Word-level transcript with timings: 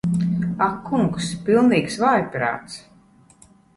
Ak 0.67 0.77
kungs. 0.87 1.27
Pilnīgs 1.49 1.99
vājprāts. 2.05 2.79